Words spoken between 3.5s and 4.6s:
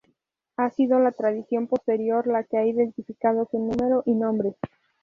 su número y nombres.